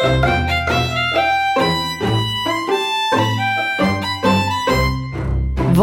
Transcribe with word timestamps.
Hva 0.00 0.08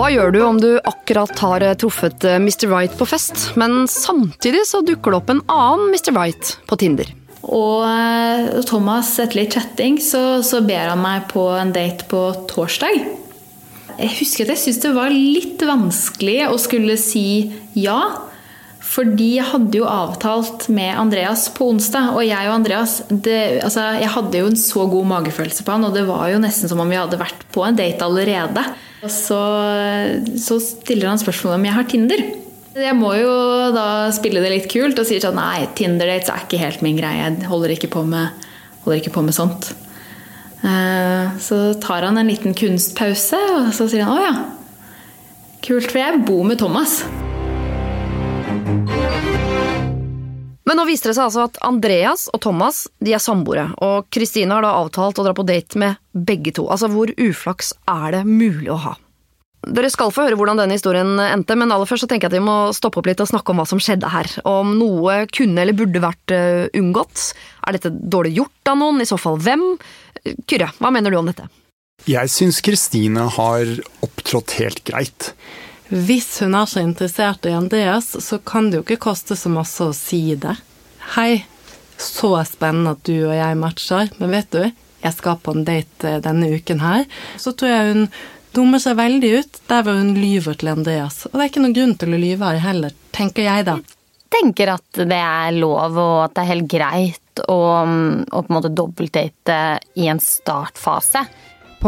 gjør 0.10 0.32
du 0.34 0.40
om 0.42 0.58
du 0.58 0.82
akkurat 0.90 1.38
har 1.42 1.62
eh, 1.62 1.76
truffet 1.78 2.26
eh, 2.26 2.40
Mr. 2.42 2.66
Right 2.72 2.96
på 2.98 3.06
fest, 3.06 3.54
men 3.62 3.86
samtidig 3.86 4.64
så 4.66 4.82
dukker 4.82 5.14
det 5.14 5.20
opp 5.20 5.30
en 5.30 5.44
annen 5.46 5.94
Mr. 5.94 6.18
Right 6.18 6.58
på 6.66 6.80
Tinder? 6.82 7.06
Og 7.46 7.86
eh, 7.86 8.58
Thomas, 8.66 9.14
etter 9.22 9.44
litt 9.44 9.54
chatting, 9.54 10.02
så, 10.02 10.42
så 10.42 10.66
ber 10.66 10.96
han 10.96 11.04
meg 11.04 11.30
på 11.30 11.54
en 11.54 11.70
date 11.76 12.10
på 12.10 12.24
torsdag. 12.50 12.98
Jeg 14.02 14.18
husker 14.18 14.50
at 14.50 14.56
jeg 14.56 14.64
syntes 14.64 14.82
det 14.88 14.96
var 14.98 15.14
litt 15.14 15.62
vanskelig 15.62 16.50
å 16.50 16.58
skulle 16.62 16.98
si 16.98 17.54
ja, 17.78 18.02
fordi 18.88 19.34
jeg 19.36 19.48
hadde 19.50 19.80
jo 19.82 19.88
avtalt 19.90 20.68
med 20.74 20.96
Andreas 20.96 21.48
på 21.54 21.68
onsdag, 21.74 22.14
og 22.16 22.24
jeg 22.24 22.48
og 22.48 22.56
Andreas 22.56 23.02
det, 23.10 23.60
altså, 23.66 23.84
Jeg 24.00 24.12
hadde 24.14 24.42
jo 24.42 24.50
en 24.52 24.60
så 24.60 24.86
god 24.88 25.10
magefølelse 25.12 25.66
på 25.66 25.76
han, 25.76 25.88
og 25.90 25.96
det 25.98 26.06
var 26.08 26.30
jo 26.32 26.42
nesten 26.42 26.72
som 26.72 26.80
om 26.80 26.90
vi 26.90 27.00
hadde 27.00 27.20
vært 27.20 27.44
på 27.54 27.66
en 27.68 27.78
date 27.78 28.06
allerede. 28.06 28.64
Og 29.04 29.12
så, 29.14 29.42
så 30.40 30.60
stiller 30.64 31.12
han 31.12 31.22
spørsmål 31.22 31.58
om 31.58 31.68
jeg 31.68 31.78
har 31.78 31.90
Tinder. 31.92 32.24
Jeg 32.78 32.94
må 32.98 33.12
jo 33.18 33.34
da 33.74 34.08
spille 34.14 34.42
det 34.44 34.54
litt 34.54 34.70
kult 34.72 35.00
og 35.02 35.08
sier 35.10 35.22
sånn 35.24 35.38
nei, 35.40 35.68
Tinder-dates 35.78 36.32
er 36.32 36.46
ikke 36.46 36.62
helt 36.62 36.84
min 36.86 37.00
greie. 37.00 37.26
Jeg 37.26 37.50
holder 37.50 37.74
ikke 37.74 37.92
på 37.92 38.06
med, 38.08 38.48
ikke 38.96 39.14
på 39.18 39.26
med 39.26 39.36
sånt. 39.36 39.72
Eh, 40.64 41.38
så 41.44 41.62
tar 41.82 42.08
han 42.08 42.22
en 42.22 42.30
liten 42.30 42.56
kunstpause, 42.58 43.42
og 43.60 43.74
så 43.76 43.90
sier 43.90 44.08
han 44.08 44.16
å 44.16 44.26
ja, 44.26 44.36
kult, 45.66 45.90
for 45.90 46.06
jeg 46.06 46.28
bor 46.30 46.46
med 46.48 46.62
Thomas. 46.62 47.02
Men 50.68 50.76
nå 50.82 50.84
viser 50.90 51.12
det 51.12 51.16
seg 51.16 51.30
altså 51.30 51.46
at 51.48 51.58
Andreas 51.64 52.28
og 52.36 52.42
Thomas 52.44 52.84
de 53.04 53.14
er 53.16 53.24
samboere, 53.24 53.70
og 53.84 54.10
Kristine 54.12 54.58
har 54.58 54.66
da 54.66 54.76
avtalt 54.82 55.20
å 55.22 55.28
dra 55.30 55.34
på 55.38 55.46
date 55.48 55.80
med 55.80 55.96
begge 56.12 56.52
to. 56.58 56.68
Altså, 56.68 56.90
hvor 56.92 57.14
uflaks 57.16 57.72
er 57.88 58.18
det 58.18 58.24
mulig 58.28 58.72
å 58.74 58.82
ha? 58.84 58.98
Dere 59.68 59.90
skal 59.92 60.12
få 60.14 60.28
høre 60.28 60.38
hvordan 60.40 60.60
denne 60.60 60.76
historien 60.78 61.18
endte, 61.20 61.56
men 61.58 61.72
aller 61.74 61.88
først 61.90 62.06
så 62.06 62.10
tenker 62.12 62.28
jeg 62.28 62.36
at 62.36 62.38
vi 62.38 62.46
må 62.46 62.58
stoppe 62.76 63.02
opp 63.02 63.08
litt 63.10 63.24
og 63.24 63.30
snakke 63.32 63.52
om 63.52 63.62
hva 63.62 63.66
som 63.68 63.82
skjedde 63.82 64.12
her. 64.12 64.30
Om 64.48 64.76
noe 64.80 65.22
kunne 65.34 65.64
eller 65.64 65.76
burde 65.76 66.04
vært 66.04 66.36
uh, 66.36 66.68
unngått. 66.78 67.32
Er 67.68 67.76
dette 67.76 67.92
dårlig 67.92 68.36
gjort 68.38 68.72
av 68.72 68.78
noen? 68.80 69.02
I 69.04 69.10
så 69.10 69.18
fall 69.20 69.40
hvem? 69.44 69.66
Kyrre, 70.48 70.70
hva 70.78 70.92
mener 70.94 71.12
du 71.12 71.20
om 71.20 71.32
dette? 71.32 71.48
Jeg 72.08 72.30
syns 72.32 72.62
Kristine 72.64 73.26
har 73.34 73.72
opptrådt 74.06 74.60
helt 74.62 74.84
greit. 74.88 75.32
Hvis 75.88 76.42
hun 76.44 76.56
er 76.58 76.68
så 76.68 76.82
interessert 76.84 77.46
i 77.48 77.54
Andreas, 77.56 78.10
så 78.24 78.40
kan 78.44 78.68
det 78.68 78.82
jo 78.82 78.84
ikke 78.84 79.06
koste 79.08 79.38
så 79.40 79.52
masse 79.52 79.86
å 79.86 79.96
si 79.96 80.36
det. 80.36 80.58
Hei, 81.16 81.46
så 81.96 82.34
spennende 82.44 82.98
at 82.98 83.06
du 83.08 83.16
og 83.22 83.36
jeg 83.38 83.60
matcher, 83.60 84.12
men 84.20 84.34
vet 84.36 84.52
du, 84.52 84.66
jeg 85.04 85.16
skal 85.16 85.38
på 85.40 85.54
en 85.56 85.64
date 85.68 86.10
eh, 86.10 86.20
denne 86.24 86.50
uken 86.58 86.82
her. 86.84 87.06
Så 87.40 87.54
tror 87.56 87.72
jeg 87.72 87.94
hun 87.94 88.10
dummer 88.58 88.82
seg 88.84 88.98
veldig 89.00 89.32
ut 89.40 89.62
der 89.70 89.86
hvor 89.86 90.00
hun 90.00 90.12
lyver 90.18 90.58
til 90.60 90.74
Andreas. 90.74 91.24
Og 91.30 91.38
det 91.38 91.46
er 91.46 91.52
ikke 91.54 91.64
noen 91.64 91.78
grunn 91.78 91.96
til 92.02 92.18
å 92.18 92.20
lyve 92.20 92.52
her 92.52 92.64
heller, 92.66 92.98
tenker 93.16 93.48
jeg 93.48 93.70
da. 93.70 93.78
tenker 94.34 94.74
at 94.74 95.04
det 95.08 95.24
er 95.24 95.56
lov, 95.56 95.96
og 95.96 96.24
at 96.26 96.36
det 96.36 96.44
er 96.44 96.52
helt 96.52 96.72
greit 96.72 97.44
å, 97.48 97.60
å 97.88 98.42
på 98.42 98.50
en 98.50 98.58
måte 98.58 98.74
dobbeltdate 98.76 99.60
i 100.04 100.10
en 100.12 100.20
startfase. 100.20 101.24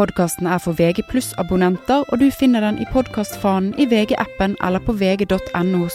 Podkasten 0.00 0.46
er 0.46 0.58
for 0.58 0.72
VG 0.72 1.02
abonnenter, 1.38 2.04
og 2.08 2.20
du 2.20 2.30
finner 2.32 2.64
den 2.64 2.78
i 2.80 2.86
podkastfanen 2.92 3.74
i 3.76 3.84
VG-appen 3.84 4.56
eller 4.64 4.80
på 4.80 4.96
vg.no 4.96 5.88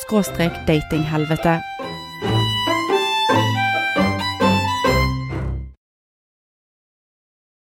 datinghelvete. 0.68 1.75